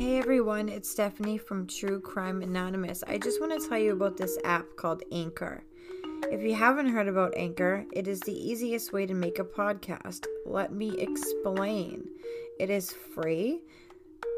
Hey 0.00 0.16
everyone, 0.16 0.70
it's 0.70 0.88
Stephanie 0.88 1.36
from 1.36 1.66
True 1.66 2.00
Crime 2.00 2.40
Anonymous. 2.40 3.04
I 3.06 3.18
just 3.18 3.38
want 3.38 3.52
to 3.52 3.68
tell 3.68 3.76
you 3.76 3.92
about 3.92 4.16
this 4.16 4.38
app 4.44 4.64
called 4.74 5.02
Anchor. 5.12 5.62
If 6.30 6.40
you 6.40 6.54
haven't 6.54 6.88
heard 6.88 7.06
about 7.06 7.36
Anchor, 7.36 7.84
it 7.92 8.08
is 8.08 8.18
the 8.20 8.32
easiest 8.32 8.94
way 8.94 9.04
to 9.04 9.12
make 9.12 9.38
a 9.38 9.44
podcast. 9.44 10.24
Let 10.46 10.72
me 10.72 10.98
explain. 10.98 12.08
It 12.58 12.70
is 12.70 12.94
free. 13.14 13.60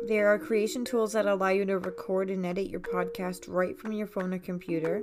There 0.09 0.27
are 0.27 0.39
creation 0.41 0.85
tools 0.85 1.13
that 1.13 1.27
allow 1.27 1.51
you 1.51 1.65
to 1.67 1.79
record 1.79 2.29
and 2.31 2.45
edit 2.45 2.69
your 2.69 2.81
podcast 2.81 3.45
right 3.47 3.79
from 3.79 3.93
your 3.93 4.09
phone 4.09 4.35
or 4.35 4.41
computer. 4.41 5.01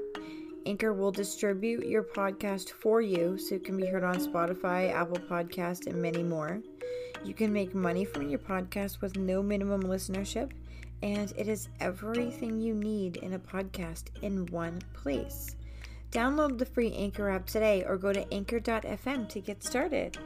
Anchor 0.65 0.91
will 0.91 1.13
distribute 1.13 1.87
your 1.87 2.03
podcast 2.03 2.71
for 2.71 3.01
you 3.01 3.37
so 3.37 3.55
it 3.55 3.63
can 3.63 3.77
be 3.77 3.85
heard 3.85 4.03
on 4.03 4.15
Spotify, 4.15 4.91
Apple 4.91 5.21
Podcast, 5.21 5.87
and 5.87 6.01
many 6.01 6.21
more. 6.21 6.61
You 7.23 7.33
can 7.33 7.51
make 7.51 7.75
money 7.75 8.05
from 8.05 8.29
your 8.29 8.39
podcast 8.39 9.01
with 9.01 9.17
no 9.17 9.43
minimum 9.43 9.83
listenership, 9.83 10.51
and 11.03 11.31
it 11.37 11.47
is 11.47 11.69
everything 11.79 12.59
you 12.59 12.73
need 12.73 13.17
in 13.17 13.33
a 13.33 13.39
podcast 13.39 14.05
in 14.21 14.45
one 14.47 14.81
place. 14.93 15.55
Download 16.11 16.57
the 16.57 16.65
free 16.65 16.93
Anchor 16.93 17.29
app 17.29 17.45
today 17.45 17.83
or 17.85 17.97
go 17.97 18.11
to 18.11 18.33
anchor.fm 18.33 19.29
to 19.29 19.39
get 19.41 19.63
started. 19.63 20.17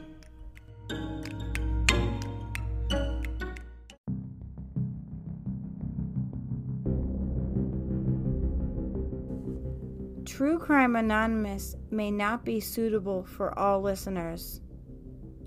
True 10.24 10.58
Crime 10.58 10.96
Anonymous 10.96 11.76
may 11.90 12.10
not 12.10 12.44
be 12.44 12.58
suitable 12.58 13.24
for 13.24 13.56
all 13.58 13.80
listeners. 13.82 14.60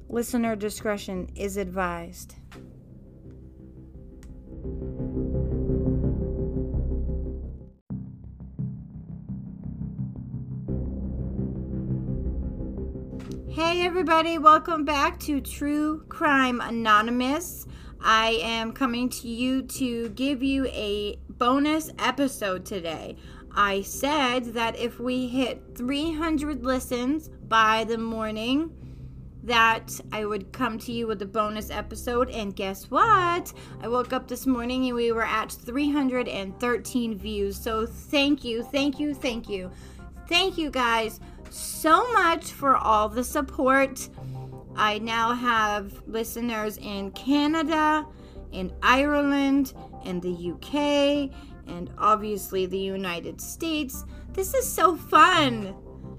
Listener 0.09 0.55
discretion 0.55 1.29
is 1.35 1.57
advised. 1.57 2.35
Hey, 13.49 13.85
everybody, 13.85 14.37
welcome 14.37 14.85
back 14.85 15.19
to 15.21 15.41
True 15.41 16.05
Crime 16.07 16.61
Anonymous. 16.61 17.65
I 17.99 18.39
am 18.41 18.71
coming 18.71 19.09
to 19.09 19.27
you 19.27 19.63
to 19.63 20.09
give 20.09 20.41
you 20.41 20.67
a 20.67 21.19
bonus 21.27 21.91
episode 21.99 22.65
today. 22.65 23.17
I 23.51 23.81
said 23.81 24.53
that 24.53 24.77
if 24.77 24.99
we 24.99 25.27
hit 25.27 25.75
300 25.75 26.63
listens 26.63 27.27
by 27.27 27.83
the 27.83 27.97
morning, 27.97 28.71
that 29.47 29.97
I 30.11 30.25
would 30.25 30.51
come 30.51 30.77
to 30.79 30.91
you 30.91 31.07
with 31.07 31.21
a 31.21 31.25
bonus 31.25 31.71
episode. 31.71 32.29
And 32.29 32.53
guess 32.53 32.91
what? 32.91 33.53
I 33.81 33.87
woke 33.87 34.11
up 34.11 34.27
this 34.27 34.45
morning 34.45 34.85
and 34.85 34.95
we 34.95 35.13
were 35.13 35.25
at 35.25 35.51
313 35.51 37.17
views. 37.17 37.57
So 37.57 37.85
thank 37.85 38.43
you, 38.43 38.61
thank 38.61 38.99
you, 38.99 39.13
thank 39.13 39.49
you. 39.49 39.71
Thank 40.27 40.57
you 40.57 40.69
guys 40.69 41.21
so 41.49 42.11
much 42.11 42.51
for 42.51 42.75
all 42.75 43.07
the 43.07 43.23
support. 43.23 44.09
I 44.75 44.99
now 44.99 45.33
have 45.33 45.93
listeners 46.07 46.77
in 46.77 47.11
Canada, 47.11 48.05
in 48.51 48.73
Ireland, 48.83 49.73
in 50.03 50.19
the 50.19 50.51
UK, 50.51 51.31
and 51.67 51.89
obviously 51.97 52.65
the 52.65 52.77
United 52.77 53.39
States. 53.39 54.03
This 54.33 54.53
is 54.53 54.69
so 54.69 54.97
fun. 54.97 55.73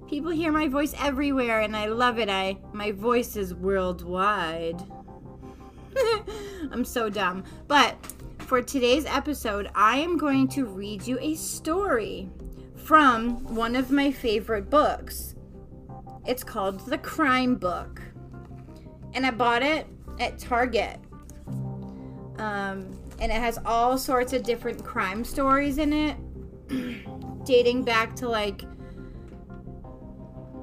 People 0.09 0.31
hear 0.31 0.51
my 0.51 0.69
voice 0.69 0.95
everywhere 0.99 1.61
and 1.61 1.77
I 1.77 1.87
love 1.87 2.19
it. 2.19 2.31
I 2.31 2.57
my 2.73 2.93
voice 2.93 3.37
is 3.37 3.53
worldwide. 3.53 4.83
I'm 6.73 6.85
so 6.85 7.11
dumb. 7.11 7.45
But 7.67 7.95
for 8.39 8.63
today's 8.63 9.05
episode, 9.05 9.71
I 9.75 9.99
am 9.99 10.17
going 10.17 10.49
to 10.49 10.65
read 10.65 11.07
you 11.07 11.19
a 11.21 11.35
story 11.35 12.31
from 12.75 13.55
one 13.55 13.77
of 13.77 13.91
my 13.91 14.11
favorite 14.11 14.71
books. 14.71 15.35
It's 16.27 16.43
called 16.43 16.81
The 16.87 16.99
Crime 16.99 17.57
Book. 17.57 18.01
And 19.13 19.27
I 19.27 19.31
bought 19.31 19.63
it 19.63 19.87
at 20.19 20.39
Target. 20.39 20.99
Um, 22.39 22.99
and 23.21 23.31
it 23.31 23.33
has 23.33 23.59
all 23.67 23.99
sorts 23.99 24.33
of 24.33 24.43
different 24.43 24.83
crime 24.83 25.23
stories 25.23 25.77
in 25.77 25.93
it, 25.93 26.17
dating 27.45 27.85
back 27.85 28.17
to 28.17 28.29
like 28.29 28.63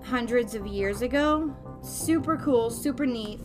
hundreds 0.05 0.55
of 0.55 0.67
years 0.67 1.01
ago. 1.01 1.55
Super 1.81 2.37
cool, 2.37 2.69
super 2.69 3.05
neat. 3.05 3.39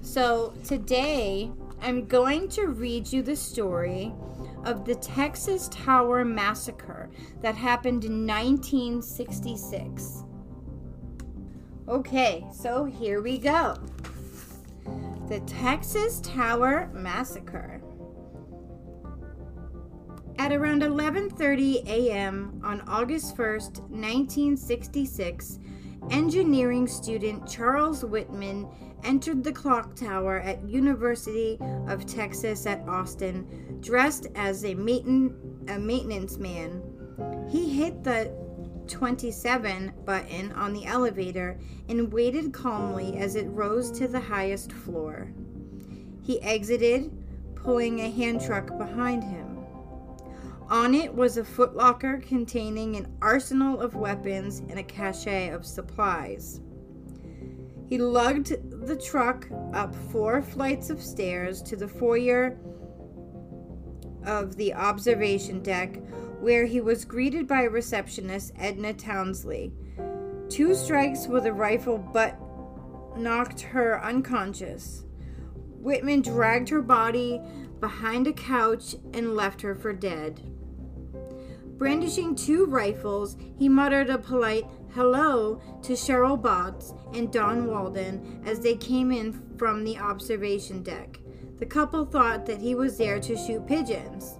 So 0.00 0.54
today 0.64 1.50
I'm 1.80 2.06
going 2.06 2.48
to 2.50 2.68
read 2.68 3.12
you 3.12 3.22
the 3.22 3.36
story 3.36 4.12
of 4.64 4.84
the 4.84 4.94
Texas 4.96 5.68
Tower 5.70 6.24
Massacre 6.24 7.10
that 7.40 7.54
happened 7.54 8.04
in 8.04 8.26
1966. 8.26 10.24
Okay, 11.88 12.44
so 12.52 12.84
here 12.84 13.22
we 13.22 13.38
go. 13.38 13.76
The 15.28 15.40
Texas 15.40 16.20
Tower 16.20 16.90
Massacre. 16.92 17.80
At 20.38 20.52
around 20.52 20.82
11:30 20.82 21.86
a.m. 21.86 22.60
on 22.62 22.80
August 22.82 23.36
1st, 23.36 23.80
1966, 23.88 25.58
engineering 26.10 26.86
student 26.86 27.48
Charles 27.48 28.04
Whitman 28.04 28.68
entered 29.04 29.44
the 29.44 29.52
clock 29.52 29.94
tower 29.94 30.40
at 30.40 30.66
University 30.68 31.58
of 31.86 32.06
Texas 32.06 32.66
at 32.66 32.86
Austin 32.88 33.78
dressed 33.80 34.26
as 34.34 34.64
a, 34.64 34.72
a 34.72 35.78
maintenance 35.78 36.38
man. 36.38 36.82
He 37.48 37.68
hit 37.68 38.02
the 38.04 38.32
27 38.88 39.92
button 40.04 40.52
on 40.52 40.72
the 40.72 40.86
elevator 40.86 41.58
and 41.88 42.12
waited 42.12 42.52
calmly 42.52 43.16
as 43.16 43.36
it 43.36 43.46
rose 43.48 43.90
to 43.92 44.08
the 44.08 44.20
highest 44.20 44.72
floor. 44.72 45.32
He 46.22 46.42
exited, 46.42 47.10
pulling 47.54 48.00
a 48.00 48.10
hand 48.10 48.40
truck 48.40 48.76
behind 48.78 49.24
him. 49.24 49.45
On 50.68 50.94
it 50.94 51.14
was 51.14 51.36
a 51.36 51.44
footlocker 51.44 52.20
containing 52.26 52.96
an 52.96 53.16
arsenal 53.22 53.80
of 53.80 53.94
weapons 53.94 54.62
and 54.68 54.80
a 54.80 54.82
cache 54.82 55.52
of 55.52 55.64
supplies. 55.64 56.60
He 57.88 57.98
lugged 57.98 58.56
the 58.84 58.96
truck 58.96 59.48
up 59.72 59.94
four 60.10 60.42
flights 60.42 60.90
of 60.90 61.00
stairs 61.00 61.62
to 61.62 61.76
the 61.76 61.86
foyer 61.86 62.58
of 64.24 64.56
the 64.56 64.74
observation 64.74 65.62
deck, 65.62 66.00
where 66.40 66.66
he 66.66 66.80
was 66.80 67.04
greeted 67.04 67.46
by 67.46 67.62
receptionist 67.62 68.52
Edna 68.56 68.92
Townsley. 68.92 69.72
Two 70.48 70.74
strikes 70.74 71.28
with 71.28 71.46
a 71.46 71.52
rifle 71.52 71.98
butt 71.98 72.36
knocked 73.16 73.60
her 73.60 74.02
unconscious. 74.02 75.04
Whitman 75.78 76.22
dragged 76.22 76.68
her 76.70 76.82
body 76.82 77.40
behind 77.78 78.26
a 78.26 78.32
couch 78.32 78.96
and 79.14 79.36
left 79.36 79.62
her 79.62 79.76
for 79.76 79.92
dead. 79.92 80.55
Brandishing 81.78 82.34
two 82.34 82.64
rifles, 82.64 83.36
he 83.58 83.68
muttered 83.68 84.08
a 84.08 84.16
polite 84.16 84.64
hello 84.94 85.60
to 85.82 85.92
Cheryl 85.92 86.40
Botts 86.40 86.94
and 87.12 87.30
Don 87.30 87.66
Walden 87.66 88.42
as 88.46 88.60
they 88.60 88.76
came 88.76 89.12
in 89.12 89.42
from 89.58 89.84
the 89.84 89.98
observation 89.98 90.82
deck. 90.82 91.18
The 91.58 91.66
couple 91.66 92.06
thought 92.06 92.46
that 92.46 92.62
he 92.62 92.74
was 92.74 92.96
there 92.96 93.20
to 93.20 93.36
shoot 93.36 93.66
pigeons. 93.66 94.38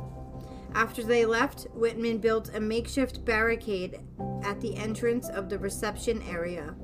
After 0.74 1.02
they 1.02 1.26
left, 1.26 1.66
Whitman 1.74 2.18
built 2.18 2.54
a 2.54 2.60
makeshift 2.60 3.22
barricade 3.26 4.00
at 4.42 4.62
the 4.62 4.74
entrance 4.76 5.28
of 5.28 5.50
the 5.50 5.58
reception 5.58 6.22
area. 6.22 6.74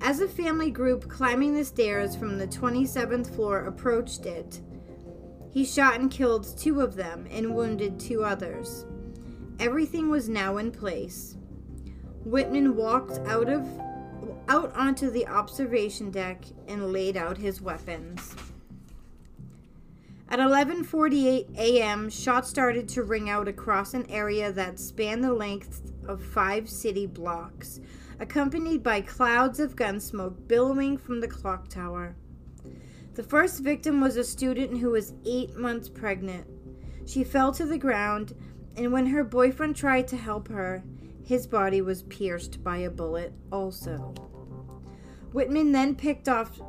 As 0.00 0.20
a 0.20 0.28
family 0.28 0.70
group 0.70 1.10
climbing 1.10 1.54
the 1.54 1.64
stairs 1.64 2.16
from 2.16 2.38
the 2.38 2.46
27th 2.46 3.34
floor 3.34 3.66
approached 3.66 4.24
it, 4.24 4.62
he 5.50 5.66
shot 5.66 6.00
and 6.00 6.10
killed 6.10 6.56
two 6.56 6.80
of 6.80 6.96
them 6.96 7.26
and 7.30 7.54
wounded 7.54 8.00
two 8.00 8.24
others. 8.24 8.86
Everything 9.58 10.10
was 10.10 10.28
now 10.28 10.56
in 10.56 10.70
place. 10.70 11.36
Whitman 12.24 12.76
walked 12.76 13.18
out 13.26 13.48
of 13.48 13.66
out 14.48 14.74
onto 14.76 15.10
the 15.10 15.26
observation 15.26 16.10
deck 16.10 16.44
and 16.68 16.92
laid 16.92 17.16
out 17.16 17.38
his 17.38 17.60
weapons. 17.60 18.34
At 20.28 20.38
11:48 20.38 21.56
a.m., 21.56 22.08
shots 22.08 22.48
started 22.48 22.88
to 22.90 23.02
ring 23.02 23.28
out 23.28 23.48
across 23.48 23.92
an 23.92 24.10
area 24.10 24.50
that 24.52 24.78
spanned 24.78 25.22
the 25.22 25.32
length 25.32 25.92
of 26.08 26.24
5 26.24 26.68
city 26.68 27.06
blocks, 27.06 27.80
accompanied 28.18 28.82
by 28.82 29.00
clouds 29.02 29.60
of 29.60 29.76
gun 29.76 30.00
smoke 30.00 30.48
billowing 30.48 30.96
from 30.96 31.20
the 31.20 31.28
clock 31.28 31.68
tower. 31.68 32.16
The 33.14 33.22
first 33.22 33.60
victim 33.60 34.00
was 34.00 34.16
a 34.16 34.24
student 34.24 34.78
who 34.78 34.90
was 34.90 35.12
8 35.26 35.56
months 35.56 35.88
pregnant. 35.90 36.46
She 37.04 37.24
fell 37.24 37.52
to 37.52 37.66
the 37.66 37.78
ground 37.78 38.34
and 38.76 38.92
when 38.92 39.06
her 39.06 39.24
boyfriend 39.24 39.76
tried 39.76 40.08
to 40.08 40.16
help 40.16 40.48
her, 40.48 40.82
his 41.24 41.46
body 41.46 41.80
was 41.80 42.02
pierced 42.04 42.62
by 42.64 42.78
a 42.78 42.90
bullet 42.90 43.32
also. 43.50 44.14
Whitman 45.32 45.72
then 45.72 45.94
picked 45.94 46.28
off 46.28 46.60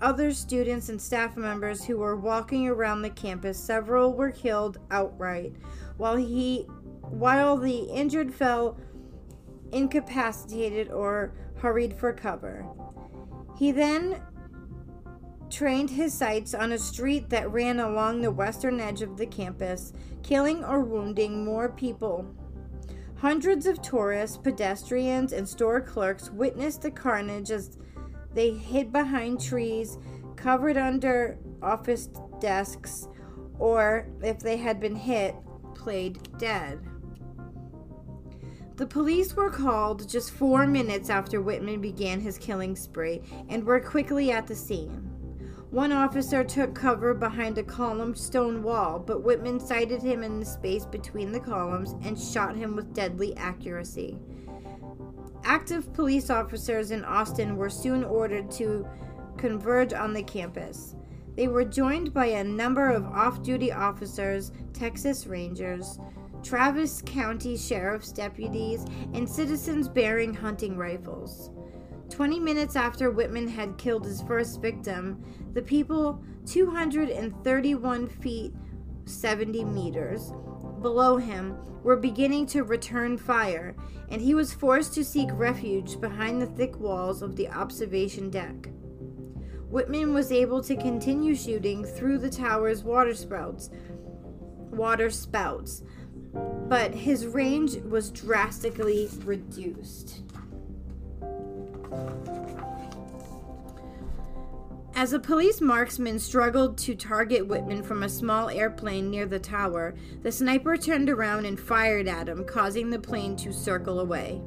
other 0.00 0.32
students 0.32 0.88
and 0.88 1.00
staff 1.00 1.36
members 1.36 1.84
who 1.84 1.98
were 1.98 2.16
walking 2.16 2.68
around 2.68 3.02
the 3.02 3.10
campus, 3.10 3.58
several 3.58 4.12
were 4.12 4.30
killed 4.30 4.78
outright, 4.90 5.52
while 5.96 6.16
he 6.16 6.66
while 7.02 7.56
the 7.56 7.80
injured 7.90 8.34
fell 8.34 8.78
incapacitated 9.72 10.90
or 10.90 11.32
hurried 11.56 11.98
for 11.98 12.12
cover. 12.12 12.66
He 13.56 13.72
then 13.72 14.22
trained 15.50 15.90
his 15.90 16.12
sights 16.14 16.54
on 16.54 16.72
a 16.72 16.78
street 16.78 17.30
that 17.30 17.50
ran 17.50 17.80
along 17.80 18.20
the 18.20 18.30
western 18.30 18.80
edge 18.80 19.02
of 19.02 19.16
the 19.16 19.26
campus, 19.26 19.92
killing 20.22 20.64
or 20.64 20.80
wounding 20.80 21.44
more 21.44 21.68
people. 21.68 22.26
Hundreds 23.16 23.66
of 23.66 23.82
tourists, 23.82 24.36
pedestrians, 24.36 25.32
and 25.32 25.48
store 25.48 25.80
clerks 25.80 26.30
witnessed 26.30 26.82
the 26.82 26.90
carnage 26.90 27.50
as 27.50 27.76
they 28.34 28.50
hid 28.50 28.92
behind 28.92 29.40
trees, 29.40 29.98
covered 30.36 30.76
under 30.76 31.38
office 31.62 32.08
desks, 32.40 33.08
or 33.58 34.08
if 34.22 34.38
they 34.38 34.56
had 34.56 34.78
been 34.78 34.94
hit, 34.94 35.34
played 35.74 36.38
dead. 36.38 36.78
The 38.76 38.86
police 38.86 39.34
were 39.34 39.50
called 39.50 40.08
just 40.08 40.30
four 40.30 40.64
minutes 40.64 41.10
after 41.10 41.40
Whitman 41.40 41.80
began 41.80 42.20
his 42.20 42.38
killing 42.38 42.76
spree 42.76 43.22
and 43.48 43.64
were 43.64 43.80
quickly 43.80 44.30
at 44.30 44.46
the 44.46 44.54
scene. 44.54 45.07
One 45.70 45.92
officer 45.92 46.42
took 46.44 46.74
cover 46.74 47.12
behind 47.12 47.58
a 47.58 47.62
columned 47.62 48.16
stone 48.16 48.62
wall, 48.62 48.98
but 48.98 49.22
Whitman 49.22 49.60
sighted 49.60 50.02
him 50.02 50.22
in 50.22 50.40
the 50.40 50.46
space 50.46 50.86
between 50.86 51.30
the 51.30 51.40
columns 51.40 51.94
and 52.06 52.18
shot 52.18 52.56
him 52.56 52.74
with 52.74 52.94
deadly 52.94 53.36
accuracy. 53.36 54.18
Active 55.44 55.92
police 55.92 56.30
officers 56.30 56.90
in 56.90 57.04
Austin 57.04 57.56
were 57.56 57.68
soon 57.68 58.02
ordered 58.02 58.50
to 58.52 58.88
converge 59.36 59.92
on 59.92 60.14
the 60.14 60.22
campus. 60.22 60.94
They 61.36 61.48
were 61.48 61.64
joined 61.64 62.14
by 62.14 62.26
a 62.26 62.44
number 62.44 62.90
of 62.90 63.04
off 63.04 63.42
duty 63.42 63.70
officers, 63.70 64.52
Texas 64.72 65.26
Rangers, 65.26 65.98
Travis 66.42 67.02
County 67.04 67.58
Sheriff's 67.58 68.10
deputies, 68.10 68.86
and 69.12 69.28
citizens 69.28 69.86
bearing 69.86 70.32
hunting 70.32 70.78
rifles. 70.78 71.50
Twenty 72.10 72.40
minutes 72.40 72.74
after 72.74 73.10
Whitman 73.10 73.48
had 73.48 73.78
killed 73.78 74.04
his 74.04 74.22
first 74.22 74.60
victim, 74.60 75.22
the 75.52 75.62
people 75.62 76.22
231 76.46 78.08
feet 78.08 78.54
70 79.04 79.64
meters 79.64 80.32
below 80.82 81.16
him 81.16 81.56
were 81.82 81.96
beginning 81.96 82.46
to 82.46 82.64
return 82.64 83.16
fire, 83.18 83.74
and 84.08 84.20
he 84.20 84.34
was 84.34 84.52
forced 84.52 84.94
to 84.94 85.04
seek 85.04 85.28
refuge 85.32 86.00
behind 86.00 86.40
the 86.40 86.46
thick 86.46 86.78
walls 86.78 87.22
of 87.22 87.36
the 87.36 87.48
observation 87.48 88.30
deck. 88.30 88.68
Whitman 89.68 90.14
was 90.14 90.32
able 90.32 90.62
to 90.62 90.76
continue 90.76 91.34
shooting 91.34 91.84
through 91.84 92.18
the 92.18 92.30
tower's 92.30 92.82
water 92.82 93.14
spouts, 93.14 93.70
water 94.70 95.10
spouts, 95.10 95.82
but 96.68 96.94
his 96.94 97.26
range 97.26 97.76
was 97.76 98.10
drastically 98.10 99.08
reduced. 99.24 100.22
As 104.94 105.12
a 105.12 105.20
police 105.20 105.60
marksman 105.60 106.18
struggled 106.18 106.76
to 106.78 106.96
target 106.96 107.46
Whitman 107.46 107.84
from 107.84 108.02
a 108.02 108.08
small 108.08 108.48
airplane 108.48 109.10
near 109.10 109.26
the 109.26 109.38
tower, 109.38 109.94
the 110.22 110.32
sniper 110.32 110.76
turned 110.76 111.08
around 111.08 111.44
and 111.44 111.58
fired 111.58 112.08
at 112.08 112.28
him, 112.28 112.44
causing 112.44 112.90
the 112.90 112.98
plane 112.98 113.36
to 113.36 113.52
circle 113.52 114.00
away. 114.00 114.42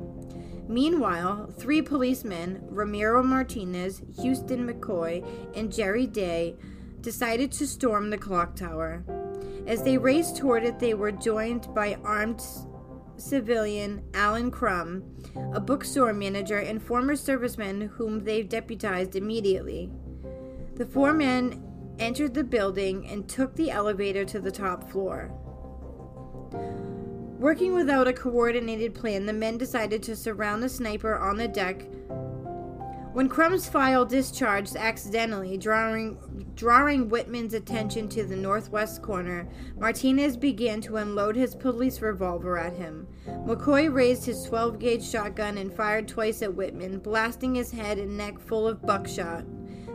Meanwhile, 0.67 1.53
three 1.57 1.81
policemen, 1.81 2.59
Ramiro 2.69 3.23
Martinez, 3.23 4.01
Houston 4.21 4.67
McCoy, 4.67 5.25
and 5.55 5.71
Jerry 5.71 6.05
Day, 6.05 6.57
decided 6.99 7.51
to 7.53 7.65
storm 7.65 8.09
the 8.09 8.17
clock 8.17 8.55
tower. 8.55 9.03
As 9.67 9.83
they 9.83 9.97
raced 9.97 10.37
toward 10.37 10.63
it, 10.63 10.79
they 10.79 10.93
were 10.93 11.11
joined 11.11 11.73
by 11.73 11.97
armed 12.03 12.41
civilian 13.21 14.03
Alan 14.13 14.51
Crum, 14.51 15.03
a 15.53 15.59
bookstore 15.59 16.13
manager 16.13 16.57
and 16.57 16.81
former 16.81 17.13
serviceman 17.13 17.89
whom 17.89 18.23
they 18.23 18.43
deputized 18.43 19.15
immediately. 19.15 19.91
The 20.75 20.85
four 20.85 21.13
men 21.13 21.63
entered 21.99 22.33
the 22.33 22.43
building 22.43 23.07
and 23.07 23.29
took 23.29 23.55
the 23.55 23.71
elevator 23.71 24.25
to 24.25 24.39
the 24.39 24.51
top 24.51 24.89
floor. 24.89 25.31
Working 27.39 27.73
without 27.73 28.07
a 28.07 28.13
coordinated 28.13 28.93
plan, 28.93 29.25
the 29.25 29.33
men 29.33 29.57
decided 29.57 30.03
to 30.03 30.15
surround 30.15 30.61
the 30.61 30.69
sniper 30.69 31.17
on 31.17 31.37
the 31.37 31.47
deck. 31.47 31.85
When 33.13 33.27
Crum's 33.27 33.67
file 33.67 34.05
discharged 34.05 34.75
accidentally, 34.75 35.57
drawing, 35.57 36.50
drawing 36.61 37.09
Whitman's 37.09 37.55
attention 37.55 38.07
to 38.09 38.23
the 38.23 38.35
northwest 38.35 39.01
corner, 39.01 39.49
Martinez 39.79 40.37
began 40.37 40.79
to 40.81 40.97
unload 40.97 41.35
his 41.35 41.55
police 41.55 42.03
revolver 42.03 42.55
at 42.55 42.73
him. 42.73 43.07
McCoy 43.47 43.91
raised 43.91 44.27
his 44.27 44.43
12 44.43 44.77
gauge 44.77 45.03
shotgun 45.03 45.57
and 45.57 45.73
fired 45.73 46.07
twice 46.07 46.43
at 46.43 46.53
Whitman, 46.53 46.99
blasting 46.99 47.55
his 47.55 47.71
head 47.71 47.97
and 47.97 48.15
neck 48.15 48.37
full 48.39 48.67
of 48.67 48.83
buckshot. 48.83 49.43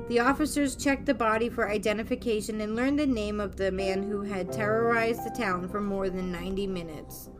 The 0.08 0.18
officers 0.18 0.74
checked 0.74 1.06
the 1.06 1.14
body 1.14 1.48
for 1.48 1.70
identification 1.70 2.60
and 2.60 2.74
learned 2.74 2.98
the 2.98 3.06
name 3.06 3.38
of 3.38 3.54
the 3.54 3.70
man 3.70 4.02
who 4.02 4.22
had 4.22 4.50
terrorized 4.50 5.24
the 5.24 5.38
town 5.38 5.68
for 5.68 5.80
more 5.80 6.10
than 6.10 6.32
90 6.32 6.66
minutes. 6.66 7.30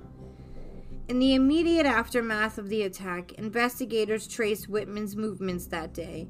In 1.08 1.18
the 1.18 1.34
immediate 1.34 1.86
aftermath 1.86 2.58
of 2.58 2.68
the 2.68 2.82
attack, 2.82 3.32
investigators 3.32 4.28
traced 4.28 4.68
Whitman's 4.68 5.16
movements 5.16 5.66
that 5.66 5.92
day. 5.92 6.28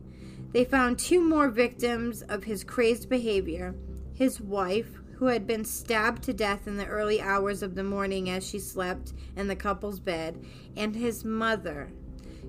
They 0.53 0.65
found 0.65 0.99
two 0.99 1.21
more 1.21 1.49
victims 1.49 2.23
of 2.23 2.45
his 2.45 2.65
crazed 2.65 3.09
behavior 3.09 3.75
his 4.17 4.41
wife, 4.41 4.99
who 5.17 5.27
had 5.27 5.47
been 5.47 5.65
stabbed 5.65 6.23
to 6.23 6.33
death 6.33 6.67
in 6.67 6.79
the 6.79 6.87
early 6.87 7.21
hours 7.21 7.63
of 7.63 7.75
the 7.75 7.85
morning 7.85 8.31
as 8.31 8.47
she 8.47 8.59
slept 8.59 9.13
in 9.37 9.47
the 9.47 9.57
couple's 9.57 10.01
bed, 10.01 10.43
and 10.75 10.97
his 10.97 11.25
mother, 11.25 11.91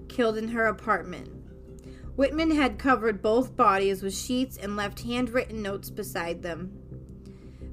killed 0.08 0.38
in 0.38 0.50
her 0.50 0.66
apartment. 0.66 1.30
Whitman 2.16 2.52
had 2.52 2.80
covered 2.80 3.22
both 3.22 3.56
bodies 3.56 4.02
with 4.02 4.16
sheets 4.16 4.58
and 4.58 4.76
left 4.76 5.02
handwritten 5.02 5.62
notes 5.62 5.90
beside 5.90 6.42
them. 6.42 6.72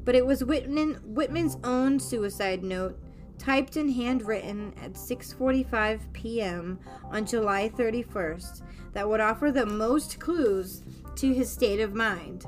But 0.04 0.16
it 0.16 0.26
was 0.26 0.44
Whitman, 0.44 1.00
Whitman's 1.04 1.56
own 1.64 1.98
suicide 2.00 2.62
note, 2.62 2.98
typed 3.38 3.76
and 3.76 3.92
handwritten 3.92 4.74
at 4.82 4.94
6:45 4.94 6.12
p.m. 6.12 6.78
on 7.10 7.26
July 7.26 7.68
31st, 7.68 8.62
that 8.92 9.08
would 9.08 9.20
offer 9.20 9.50
the 9.50 9.66
most 9.66 10.18
clues 10.20 10.82
to 11.16 11.32
his 11.32 11.50
state 11.50 11.80
of 11.80 11.94
mind. 11.94 12.46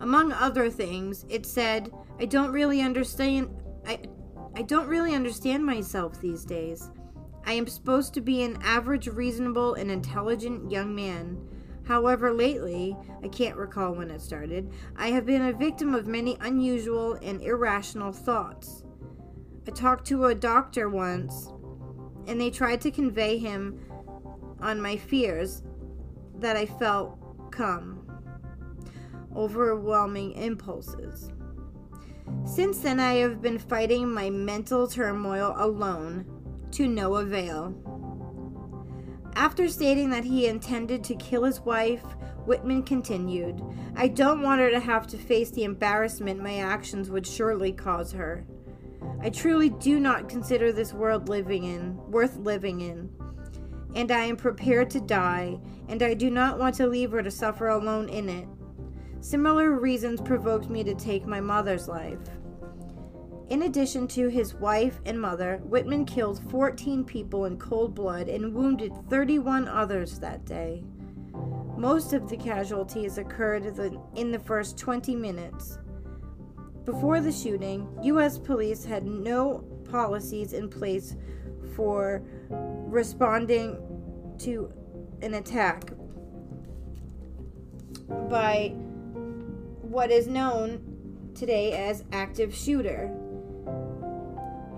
Among 0.00 0.32
other 0.32 0.70
things, 0.70 1.24
it 1.28 1.44
said, 1.46 1.92
"I 2.18 2.24
don't 2.24 2.52
really 2.52 2.80
understand 2.80 3.48
I 3.86 4.00
I 4.54 4.62
don't 4.62 4.88
really 4.88 5.14
understand 5.14 5.64
myself 5.64 6.20
these 6.20 6.44
days. 6.44 6.90
I 7.44 7.52
am 7.52 7.66
supposed 7.66 8.12
to 8.14 8.20
be 8.20 8.42
an 8.42 8.58
average, 8.62 9.06
reasonable, 9.06 9.74
and 9.74 9.90
intelligent 9.90 10.70
young 10.70 10.94
man. 10.94 11.38
However, 11.84 12.32
lately, 12.32 12.96
I 13.22 13.28
can't 13.28 13.56
recall 13.56 13.94
when 13.94 14.10
it 14.10 14.20
started, 14.20 14.70
I 14.96 15.08
have 15.08 15.24
been 15.24 15.42
a 15.42 15.52
victim 15.54 15.94
of 15.94 16.06
many 16.06 16.36
unusual 16.40 17.14
and 17.22 17.40
irrational 17.40 18.12
thoughts. 18.12 18.84
I 19.68 19.70
talked 19.70 20.06
to 20.06 20.24
a 20.24 20.34
doctor 20.34 20.88
once, 20.88 21.52
and 22.26 22.40
they 22.40 22.48
tried 22.48 22.80
to 22.80 22.90
convey 22.90 23.36
him 23.36 23.78
on 24.62 24.80
my 24.80 24.96
fears 24.96 25.62
that 26.38 26.56
I 26.56 26.64
felt 26.64 27.50
come. 27.50 28.00
Overwhelming 29.36 30.32
impulses. 30.32 31.32
Since 32.46 32.78
then, 32.78 32.98
I 32.98 33.16
have 33.16 33.42
been 33.42 33.58
fighting 33.58 34.10
my 34.10 34.30
mental 34.30 34.88
turmoil 34.88 35.52
alone 35.54 36.24
to 36.70 36.88
no 36.88 37.16
avail. 37.16 37.74
After 39.36 39.68
stating 39.68 40.08
that 40.08 40.24
he 40.24 40.46
intended 40.46 41.04
to 41.04 41.14
kill 41.14 41.44
his 41.44 41.60
wife, 41.60 42.04
Whitman 42.46 42.84
continued, 42.84 43.62
I 43.94 44.08
don't 44.08 44.40
want 44.40 44.62
her 44.62 44.70
to 44.70 44.80
have 44.80 45.06
to 45.08 45.18
face 45.18 45.50
the 45.50 45.64
embarrassment 45.64 46.42
my 46.42 46.56
actions 46.56 47.10
would 47.10 47.26
surely 47.26 47.72
cause 47.72 48.12
her. 48.12 48.46
I 49.20 49.30
truly 49.30 49.70
do 49.70 49.98
not 49.98 50.28
consider 50.28 50.72
this 50.72 50.92
world 50.92 51.28
living 51.28 51.64
in 51.64 51.96
worth 52.10 52.36
living 52.36 52.80
in, 52.80 53.10
and 53.94 54.10
I 54.10 54.24
am 54.24 54.36
prepared 54.36 54.90
to 54.90 55.00
die, 55.00 55.58
and 55.88 56.02
I 56.02 56.14
do 56.14 56.30
not 56.30 56.58
want 56.58 56.74
to 56.76 56.86
leave 56.86 57.10
her 57.12 57.22
to 57.22 57.30
suffer 57.30 57.68
alone 57.68 58.08
in 58.08 58.28
it. 58.28 58.46
Similar 59.20 59.72
reasons 59.72 60.20
provoked 60.20 60.70
me 60.70 60.84
to 60.84 60.94
take 60.94 61.26
my 61.26 61.40
mother's 61.40 61.88
life. 61.88 62.18
In 63.48 63.62
addition 63.62 64.06
to 64.08 64.28
his 64.28 64.54
wife 64.54 65.00
and 65.06 65.20
mother, 65.20 65.60
Whitman 65.64 66.04
killed 66.04 66.40
14 66.50 67.02
people 67.04 67.46
in 67.46 67.58
cold 67.58 67.94
blood 67.94 68.28
and 68.28 68.54
wounded 68.54 68.92
31 69.08 69.66
others 69.68 70.18
that 70.18 70.44
day. 70.44 70.84
Most 71.76 72.12
of 72.12 72.28
the 72.28 72.36
casualties 72.36 73.18
occurred 73.18 73.64
in 74.14 74.30
the 74.30 74.38
first 74.38 74.76
20 74.76 75.14
minutes. 75.14 75.78
Before 76.88 77.20
the 77.20 77.30
shooting, 77.30 77.86
U.S. 78.02 78.38
police 78.38 78.82
had 78.82 79.04
no 79.04 79.62
policies 79.90 80.54
in 80.54 80.70
place 80.70 81.16
for 81.76 82.22
responding 82.48 83.76
to 84.38 84.72
an 85.20 85.34
attack. 85.34 85.92
by 88.30 88.68
what 89.82 90.10
is 90.10 90.28
known 90.28 91.30
today 91.34 91.72
as 91.72 92.04
active 92.10 92.54
shooter. 92.54 93.14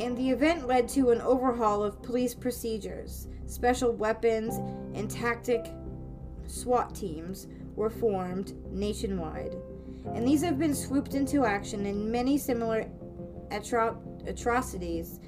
And 0.01 0.19
the 0.19 0.31
event 0.31 0.67
led 0.67 0.89
to 0.91 1.11
an 1.11 1.21
overhaul 1.21 1.85
of 1.85 2.03
police 2.03 2.35
procedures. 2.35 3.29
Special 3.47 3.93
weapons 3.93 4.57
and 4.99 5.09
tactic 5.09 5.73
SWAT 6.49 6.93
teams 6.93 7.47
were 7.77 7.91
formed 7.91 8.55
nationwide. 8.73 9.55
And 10.15 10.27
these 10.27 10.43
have 10.43 10.59
been 10.59 10.75
swooped 10.75 11.15
into 11.15 11.45
action 11.45 11.87
in 11.87 12.11
many 12.11 12.37
similar 12.39 12.91
atro- 13.51 13.99
atrocities 14.27 15.21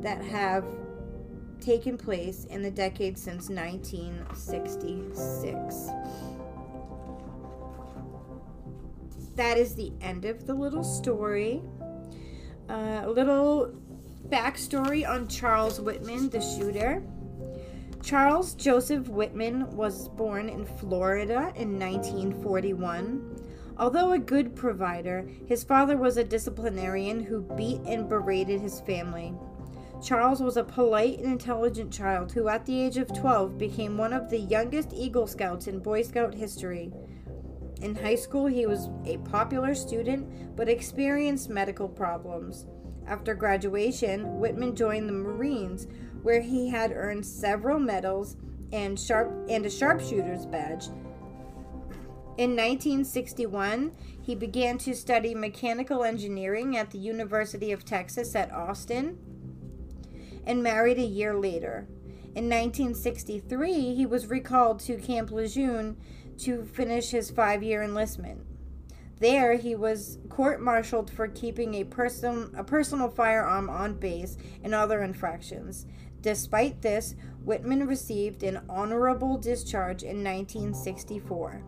that 0.00 0.22
have 0.22 0.64
taken 1.60 1.96
place 1.96 2.44
in 2.44 2.62
the 2.62 2.70
decade 2.70 3.18
since 3.18 3.48
1966. 3.48 5.90
That 9.34 9.58
is 9.58 9.74
the 9.74 9.92
end 10.00 10.24
of 10.24 10.46
the 10.46 10.54
little 10.54 10.84
story. 10.84 11.60
Uh, 12.68 13.02
a 13.04 13.10
little 13.10 13.74
backstory 14.28 15.08
on 15.08 15.28
Charles 15.28 15.80
Whitman, 15.80 16.28
the 16.30 16.40
shooter. 16.40 17.02
Charles 18.02 18.54
Joseph 18.54 19.08
Whitman 19.08 19.70
was 19.76 20.08
born 20.08 20.48
in 20.48 20.64
Florida 20.64 21.52
in 21.56 21.78
1941. 21.78 23.35
Although 23.78 24.12
a 24.12 24.18
good 24.18 24.56
provider, 24.56 25.28
his 25.46 25.62
father 25.62 25.96
was 25.96 26.16
a 26.16 26.24
disciplinarian 26.24 27.24
who 27.24 27.42
beat 27.56 27.80
and 27.86 28.08
berated 28.08 28.60
his 28.60 28.80
family. 28.80 29.34
Charles 30.02 30.40
was 30.40 30.56
a 30.56 30.64
polite 30.64 31.18
and 31.18 31.32
intelligent 31.32 31.92
child 31.92 32.32
who, 32.32 32.48
at 32.48 32.64
the 32.64 32.80
age 32.80 32.96
of 32.96 33.12
12, 33.14 33.58
became 33.58 33.98
one 33.98 34.12
of 34.12 34.30
the 34.30 34.38
youngest 34.38 34.92
Eagle 34.92 35.26
Scouts 35.26 35.66
in 35.66 35.78
Boy 35.78 36.02
Scout 36.02 36.34
history. 36.34 36.92
In 37.82 37.94
high 37.94 38.14
school, 38.14 38.46
he 38.46 38.66
was 38.66 38.88
a 39.04 39.18
popular 39.18 39.74
student 39.74 40.56
but 40.56 40.68
experienced 40.68 41.50
medical 41.50 41.88
problems. 41.88 42.66
After 43.06 43.34
graduation, 43.34 44.38
Whitman 44.38 44.74
joined 44.74 45.08
the 45.08 45.12
Marines, 45.12 45.86
where 46.22 46.40
he 46.40 46.68
had 46.68 46.92
earned 46.92 47.24
several 47.24 47.78
medals 47.78 48.36
and 48.72 48.98
sharp 48.98 49.30
and 49.48 49.64
a 49.64 49.70
sharpshooter's 49.70 50.46
badge. 50.46 50.86
In 52.38 52.50
1961, 52.50 53.92
he 54.20 54.34
began 54.34 54.76
to 54.78 54.94
study 54.94 55.34
mechanical 55.34 56.04
engineering 56.04 56.76
at 56.76 56.90
the 56.90 56.98
University 56.98 57.72
of 57.72 57.86
Texas 57.86 58.34
at 58.34 58.52
Austin 58.52 59.18
and 60.46 60.62
married 60.62 60.98
a 60.98 61.02
year 61.02 61.34
later. 61.34 61.88
In 62.34 62.50
1963, 62.50 63.94
he 63.94 64.04
was 64.04 64.26
recalled 64.26 64.80
to 64.80 64.98
Camp 64.98 65.30
Lejeune 65.30 65.96
to 66.36 66.66
finish 66.66 67.08
his 67.08 67.30
five 67.30 67.62
year 67.62 67.82
enlistment. 67.82 68.44
There, 69.18 69.54
he 69.54 69.74
was 69.74 70.18
court 70.28 70.60
martialed 70.60 71.10
for 71.10 71.28
keeping 71.28 71.72
a, 71.72 71.84
person, 71.84 72.52
a 72.54 72.62
personal 72.62 73.08
firearm 73.08 73.70
on 73.70 73.94
base 73.94 74.36
and 74.62 74.74
other 74.74 75.02
infractions. 75.02 75.86
Despite 76.20 76.82
this, 76.82 77.14
Whitman 77.42 77.86
received 77.86 78.42
an 78.42 78.60
honorable 78.68 79.38
discharge 79.38 80.02
in 80.02 80.22
1964. 80.22 81.62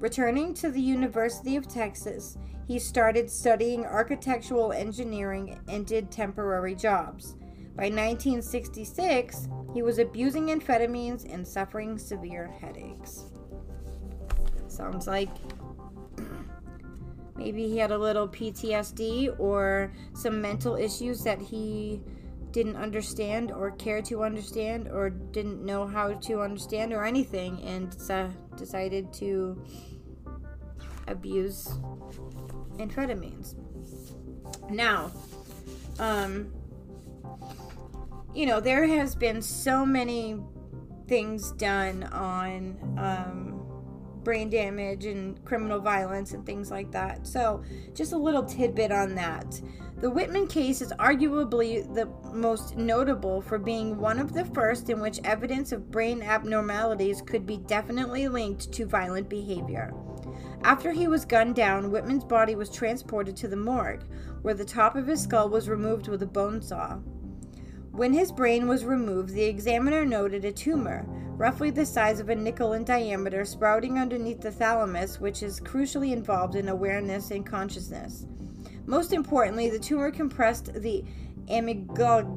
Returning 0.00 0.54
to 0.54 0.70
the 0.70 0.80
University 0.80 1.56
of 1.56 1.66
Texas, 1.66 2.38
he 2.68 2.78
started 2.78 3.28
studying 3.28 3.84
architectural 3.84 4.72
engineering 4.72 5.58
and 5.68 5.84
did 5.84 6.10
temporary 6.10 6.76
jobs. 6.76 7.34
By 7.74 7.84
1966, 7.84 9.48
he 9.74 9.82
was 9.82 9.98
abusing 9.98 10.48
amphetamines 10.48 11.32
and 11.32 11.46
suffering 11.46 11.98
severe 11.98 12.46
headaches. 12.60 13.24
Sounds 14.68 15.08
like 15.08 15.30
maybe 17.36 17.68
he 17.68 17.78
had 17.78 17.90
a 17.90 17.98
little 17.98 18.28
PTSD 18.28 19.38
or 19.40 19.92
some 20.14 20.40
mental 20.40 20.76
issues 20.76 21.24
that 21.24 21.40
he 21.40 22.00
didn't 22.58 22.74
understand 22.74 23.52
or 23.52 23.70
care 23.70 24.02
to 24.02 24.24
understand 24.24 24.88
or 24.88 25.10
didn't 25.10 25.64
know 25.64 25.86
how 25.86 26.12
to 26.14 26.40
understand 26.40 26.92
or 26.92 27.04
anything 27.04 27.62
and 27.62 27.96
uh, 28.10 28.26
decided 28.56 29.12
to 29.12 29.64
abuse 31.06 31.78
amphetamines. 32.78 33.54
Now, 34.68 35.12
um, 36.00 36.52
you 38.34 38.44
know, 38.44 38.58
there 38.58 38.88
has 38.88 39.14
been 39.14 39.40
so 39.40 39.86
many 39.86 40.40
things 41.06 41.52
done 41.52 42.02
on 42.12 42.76
um, 42.98 43.47
brain 44.28 44.50
damage 44.50 45.06
and 45.06 45.42
criminal 45.46 45.80
violence 45.80 46.34
and 46.34 46.44
things 46.44 46.70
like 46.70 46.90
that. 46.90 47.26
So, 47.26 47.64
just 47.94 48.12
a 48.12 48.18
little 48.18 48.42
tidbit 48.42 48.92
on 48.92 49.14
that. 49.14 49.58
The 50.02 50.10
Whitman 50.10 50.48
case 50.48 50.82
is 50.82 50.92
arguably 50.98 51.82
the 51.94 52.10
most 52.34 52.76
notable 52.76 53.40
for 53.40 53.58
being 53.58 53.96
one 53.96 54.18
of 54.18 54.34
the 54.34 54.44
first 54.44 54.90
in 54.90 55.00
which 55.00 55.18
evidence 55.24 55.72
of 55.72 55.90
brain 55.90 56.20
abnormalities 56.20 57.22
could 57.22 57.46
be 57.46 57.56
definitely 57.56 58.28
linked 58.28 58.70
to 58.70 58.84
violent 58.84 59.30
behavior. 59.30 59.94
After 60.62 60.92
he 60.92 61.08
was 61.08 61.24
gunned 61.24 61.54
down, 61.54 61.90
Whitman's 61.90 62.24
body 62.24 62.54
was 62.54 62.68
transported 62.68 63.34
to 63.38 63.48
the 63.48 63.56
morgue, 63.56 64.04
where 64.42 64.52
the 64.52 64.62
top 64.62 64.94
of 64.94 65.06
his 65.06 65.22
skull 65.22 65.48
was 65.48 65.70
removed 65.70 66.06
with 66.06 66.22
a 66.22 66.26
bone 66.26 66.60
saw. 66.60 66.98
When 67.98 68.12
his 68.12 68.30
brain 68.30 68.68
was 68.68 68.84
removed, 68.84 69.30
the 69.30 69.42
examiner 69.42 70.06
noted 70.06 70.44
a 70.44 70.52
tumor, 70.52 71.04
roughly 71.36 71.72
the 71.72 71.84
size 71.84 72.20
of 72.20 72.28
a 72.28 72.34
nickel 72.36 72.74
in 72.74 72.84
diameter, 72.84 73.44
sprouting 73.44 73.98
underneath 73.98 74.40
the 74.40 74.52
thalamus, 74.52 75.18
which 75.18 75.42
is 75.42 75.58
crucially 75.58 76.12
involved 76.12 76.54
in 76.54 76.68
awareness 76.68 77.32
and 77.32 77.44
consciousness. 77.44 78.24
Most 78.86 79.12
importantly, 79.12 79.68
the 79.68 79.80
tumor 79.80 80.12
compressed 80.12 80.74
the 80.74 81.04
amygdala, 81.48 82.30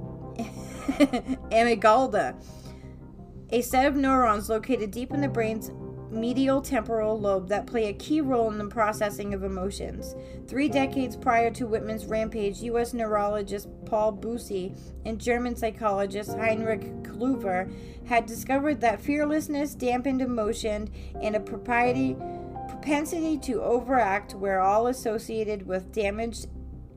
a 3.51 3.61
set 3.61 3.85
of 3.85 3.95
neurons 3.95 4.49
located 4.49 4.89
deep 4.89 5.11
in 5.11 5.21
the 5.21 5.27
brain's 5.27 5.69
medial 6.11 6.61
temporal 6.61 7.19
lobe 7.19 7.47
that 7.47 7.65
play 7.65 7.87
a 7.87 7.93
key 7.93 8.21
role 8.21 8.51
in 8.51 8.57
the 8.57 8.65
processing 8.65 9.33
of 9.33 9.43
emotions. 9.43 10.15
Three 10.47 10.67
decades 10.67 11.15
prior 11.15 11.49
to 11.51 11.65
Whitman's 11.65 12.05
rampage, 12.05 12.61
U.S. 12.63 12.93
neurologist 12.93 13.69
Paul 13.85 14.13
Bucy 14.13 14.77
and 15.05 15.19
German 15.19 15.55
psychologist 15.55 16.37
Heinrich 16.37 16.81
Klüver 17.03 17.71
had 18.05 18.25
discovered 18.25 18.81
that 18.81 18.99
fearlessness, 18.99 19.73
dampened 19.73 20.21
emotion, 20.21 20.89
and 21.21 21.35
a 21.35 21.39
propensity 21.39 23.37
to 23.37 23.61
overact 23.61 24.33
were 24.33 24.59
all 24.59 24.87
associated 24.87 25.65
with 25.65 25.93
damaged 25.93 26.47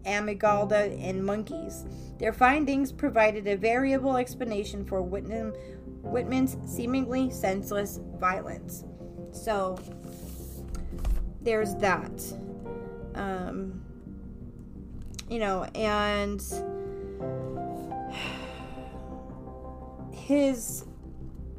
amygdala 0.04 0.98
in 1.00 1.24
monkeys. 1.24 1.84
Their 2.18 2.32
findings 2.32 2.92
provided 2.92 3.46
a 3.46 3.56
variable 3.56 4.16
explanation 4.16 4.84
for 4.84 5.02
Whitman, 5.02 5.52
Whitman's 6.02 6.56
seemingly 6.66 7.30
senseless 7.30 8.00
violence. 8.18 8.84
So 9.34 9.78
there's 11.42 11.74
that. 11.76 12.12
Um, 13.14 13.82
you 15.28 15.38
know, 15.38 15.64
and 15.74 16.42
his 20.12 20.84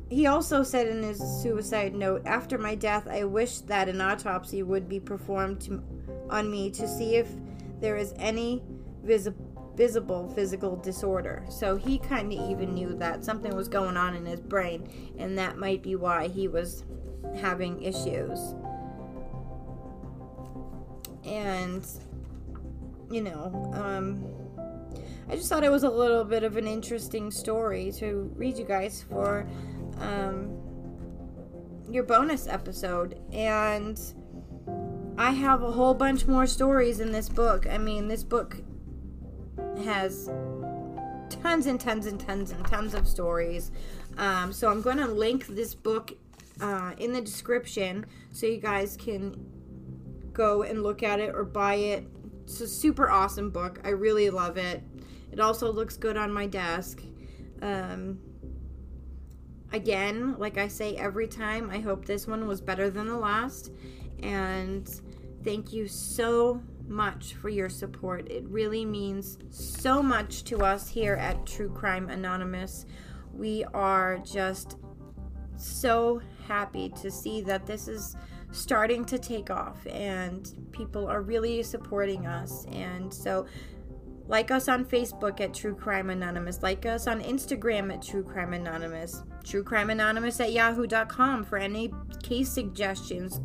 he 0.09 0.27
also 0.27 0.63
said 0.63 0.87
in 0.87 1.03
his 1.03 1.19
suicide 1.19 1.93
note 1.93 2.21
after 2.25 2.57
my 2.57 2.73
death 2.75 3.07
i 3.07 3.23
wish 3.23 3.59
that 3.59 3.89
an 3.89 3.99
autopsy 4.01 4.63
would 4.63 4.87
be 4.87 4.99
performed 4.99 5.59
to, 5.59 5.83
on 6.29 6.49
me 6.49 6.69
to 6.69 6.87
see 6.87 7.15
if 7.15 7.27
there 7.79 7.95
is 7.95 8.13
any 8.17 8.63
visi- 9.03 9.33
visible 9.75 10.29
physical 10.29 10.75
disorder 10.77 11.45
so 11.49 11.75
he 11.75 11.97
kind 11.99 12.31
of 12.31 12.49
even 12.49 12.73
knew 12.73 12.93
that 12.95 13.23
something 13.23 13.55
was 13.55 13.67
going 13.67 13.97
on 13.97 14.15
in 14.15 14.25
his 14.25 14.39
brain 14.39 14.87
and 15.17 15.37
that 15.37 15.57
might 15.57 15.83
be 15.83 15.95
why 15.95 16.27
he 16.27 16.47
was 16.47 16.83
having 17.39 17.81
issues. 17.81 18.55
And, 21.25 21.85
you 23.09 23.21
know, 23.21 23.71
um, 23.73 24.23
I 25.27 25.35
just 25.35 25.49
thought 25.49 25.63
it 25.63 25.71
was 25.71 25.83
a 25.83 25.89
little 25.89 26.23
bit 26.23 26.43
of 26.43 26.55
an 26.55 26.67
interesting 26.67 27.31
story 27.31 27.91
to 27.93 28.31
read 28.35 28.57
you 28.57 28.65
guys 28.65 29.03
for 29.09 29.47
um, 29.99 30.55
your 31.89 32.03
bonus 32.03 32.47
episode. 32.47 33.19
And 33.33 33.99
I 35.17 35.31
have 35.31 35.63
a 35.63 35.71
whole 35.71 35.93
bunch 35.93 36.27
more 36.27 36.45
stories 36.45 36.99
in 36.99 37.11
this 37.11 37.29
book. 37.29 37.65
I 37.67 37.77
mean, 37.79 38.07
this 38.07 38.23
book 38.23 38.57
has 39.83 40.29
tons 41.29 41.65
and 41.65 41.79
tons 41.79 42.05
and 42.05 42.19
tons 42.19 42.51
and 42.51 42.65
tons 42.67 42.93
of 42.93 43.07
stories. 43.07 43.71
Um, 44.17 44.53
so 44.53 44.69
I'm 44.69 44.81
going 44.81 44.97
to 44.97 45.07
link 45.07 45.47
this 45.47 45.73
book 45.73 46.13
uh, 46.61 46.93
in 46.97 47.11
the 47.11 47.21
description 47.21 48.05
so 48.31 48.45
you 48.45 48.57
guys 48.57 48.97
can 48.97 49.35
go 50.33 50.63
and 50.63 50.83
look 50.83 51.03
at 51.03 51.19
it 51.19 51.33
or 51.33 51.43
buy 51.43 51.75
it. 51.75 52.07
It's 52.43 52.61
a 52.61 52.67
super 52.67 53.09
awesome 53.09 53.49
book. 53.49 53.79
I 53.83 53.89
really 53.89 54.29
love 54.29 54.57
it. 54.57 54.83
It 55.31 55.39
also 55.39 55.71
looks 55.71 55.97
good 55.97 56.17
on 56.17 56.31
my 56.31 56.45
desk. 56.45 57.01
Um, 57.61 58.19
again, 59.73 60.35
like 60.37 60.57
I 60.57 60.67
say 60.67 60.95
every 60.95 61.27
time, 61.27 61.69
I 61.69 61.79
hope 61.79 62.05
this 62.05 62.27
one 62.27 62.47
was 62.47 62.61
better 62.61 62.89
than 62.89 63.07
the 63.07 63.17
last. 63.17 63.71
And 64.21 64.87
thank 65.43 65.73
you 65.73 65.87
so 65.87 66.61
much 66.87 67.33
for 67.33 67.49
your 67.49 67.69
support. 67.69 68.29
It 68.31 68.45
really 68.47 68.85
means 68.85 69.37
so 69.49 70.03
much 70.03 70.43
to 70.45 70.59
us 70.59 70.87
here 70.87 71.15
at 71.15 71.45
True 71.45 71.69
Crime 71.69 72.09
Anonymous. 72.09 72.85
We 73.33 73.63
are 73.73 74.19
just 74.19 74.77
so 75.57 76.21
happy 76.47 76.89
to 77.01 77.09
see 77.09 77.41
that 77.41 77.65
this 77.65 77.87
is 77.87 78.15
starting 78.51 79.03
to 79.05 79.19
take 79.19 79.49
off 79.49 79.85
and 79.87 80.53
people 80.71 81.07
are 81.07 81.21
really 81.21 81.61
supporting 81.63 82.25
us. 82.25 82.65
And 82.71 83.13
so, 83.13 83.45
like 84.27 84.49
us 84.49 84.67
on 84.67 84.85
Facebook 84.85 85.39
at 85.39 85.53
True 85.53 85.75
Crime 85.75 86.09
Anonymous, 86.09 86.63
like 86.63 86.85
us 86.85 87.05
on 87.05 87.21
Instagram 87.21 87.93
at 87.93 88.01
True 88.01 88.23
Crime 88.23 88.53
Anonymous, 88.53 89.23
True 89.43 89.63
Crime 89.63 89.91
Anonymous 89.91 90.39
at 90.39 90.51
yahoo.com 90.51 91.43
for 91.43 91.57
any 91.57 91.93
case 92.23 92.49
suggestions 92.49 93.39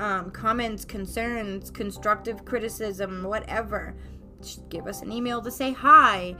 um, 0.00 0.30
comments, 0.30 0.84
concerns, 0.84 1.70
constructive 1.70 2.44
criticism, 2.44 3.22
whatever. 3.22 3.94
Just 4.40 4.68
give 4.70 4.86
us 4.86 5.02
an 5.02 5.12
email 5.12 5.42
to 5.42 5.50
say 5.50 5.72
hi. 5.72 6.34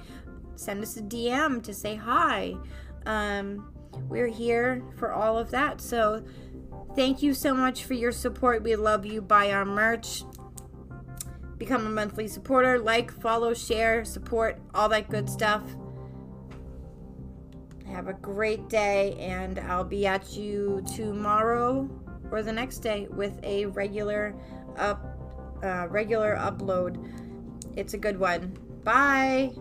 Send 0.56 0.82
us 0.82 0.96
a 0.96 1.02
DM 1.02 1.62
to 1.62 1.74
say 1.74 1.94
hi. 1.94 2.54
Um, 3.04 3.70
we're 4.08 4.28
here 4.28 4.82
for 4.96 5.12
all 5.12 5.38
of 5.38 5.50
that. 5.50 5.80
So 5.80 6.24
thank 6.94 7.22
you 7.22 7.34
so 7.34 7.54
much 7.54 7.84
for 7.84 7.94
your 7.94 8.12
support. 8.12 8.62
We 8.62 8.76
love 8.76 9.06
you. 9.06 9.22
Buy 9.22 9.52
our 9.52 9.64
merch. 9.64 10.24
Become 11.58 11.86
a 11.86 11.90
monthly 11.90 12.26
supporter. 12.26 12.78
Like, 12.78 13.10
follow, 13.10 13.52
share, 13.54 14.04
support, 14.04 14.58
all 14.74 14.88
that 14.88 15.10
good 15.10 15.28
stuff. 15.28 15.62
Have 17.86 18.08
a 18.08 18.14
great 18.14 18.68
day, 18.68 19.14
and 19.18 19.58
I'll 19.58 19.84
be 19.84 20.06
at 20.06 20.36
you 20.36 20.82
tomorrow 20.94 21.88
or 22.30 22.42
the 22.42 22.52
next 22.52 22.78
day 22.78 23.08
with 23.10 23.38
a 23.42 23.66
regular 23.66 24.34
up 24.76 25.04
uh, 25.62 25.86
regular 25.90 26.36
upload. 26.36 26.96
It's 27.76 27.94
a 27.94 27.98
good 27.98 28.18
one. 28.18 28.56
Bye. 28.82 29.52